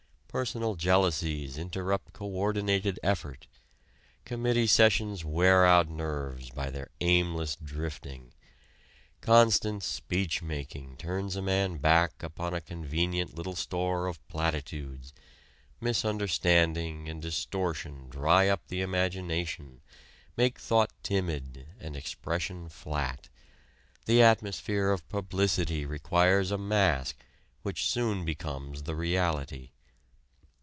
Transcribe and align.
Personal 0.39 0.75
jealousies 0.75 1.57
interrupt 1.57 2.13
co 2.13 2.25
ordinated 2.25 2.97
effort; 3.03 3.47
committee 4.23 4.65
sessions 4.65 5.25
wear 5.25 5.65
out 5.65 5.89
nerves 5.89 6.49
by 6.51 6.69
their 6.69 6.89
aimless 7.01 7.57
drifting; 7.57 8.31
constant 9.19 9.83
speech 9.83 10.41
making 10.41 10.95
turns 10.95 11.35
a 11.35 11.41
man 11.41 11.79
back 11.79 12.23
upon 12.23 12.53
a 12.53 12.61
convenient 12.61 13.35
little 13.35 13.57
store 13.57 14.07
of 14.07 14.25
platitudes 14.29 15.11
misunderstanding 15.81 17.09
and 17.09 17.21
distortion 17.21 18.07
dry 18.09 18.47
up 18.47 18.65
the 18.69 18.79
imagination, 18.79 19.81
make 20.37 20.57
thought 20.57 20.91
timid 21.03 21.67
and 21.77 21.97
expression 21.97 22.69
flat, 22.69 23.27
the 24.05 24.21
atmosphere 24.23 24.91
of 24.91 25.09
publicity 25.09 25.85
requires 25.85 26.51
a 26.51 26.57
mask 26.57 27.17
which 27.63 27.83
soon 27.83 28.23
becomes 28.23 28.83
the 28.83 28.95
reality. 28.95 29.71